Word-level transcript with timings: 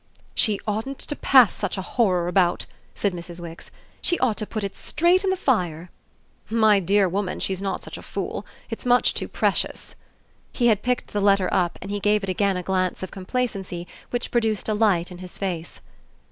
"She 0.33 0.59
oughtn't 0.67 0.97
to 0.97 1.15
pass 1.15 1.53
such 1.53 1.77
a 1.77 1.83
horror 1.83 2.27
about," 2.27 2.65
said 2.95 3.13
Mrs. 3.13 3.39
Wix. 3.39 3.69
"She 4.01 4.17
ought 4.17 4.37
to 4.37 4.47
put 4.47 4.63
it 4.63 4.75
straight 4.75 5.23
in 5.23 5.29
the 5.29 5.37
fire." 5.37 5.91
"My 6.49 6.79
dear 6.79 7.07
woman, 7.07 7.39
she's 7.39 7.61
not 7.61 7.83
such 7.83 7.99
a 7.99 8.01
fool! 8.01 8.43
It's 8.71 8.83
much 8.83 9.13
too 9.13 9.27
precious." 9.27 9.93
He 10.51 10.69
had 10.69 10.81
picked 10.81 11.13
the 11.13 11.21
letter 11.21 11.49
up 11.53 11.77
and 11.83 11.91
he 11.91 11.99
gave 11.99 12.23
it 12.23 12.29
again 12.29 12.57
a 12.57 12.63
glance 12.63 13.03
of 13.03 13.11
complacency 13.11 13.87
which 14.09 14.31
produced 14.31 14.67
a 14.67 14.73
light 14.73 15.11
in 15.11 15.19
his 15.19 15.37
face. 15.37 15.81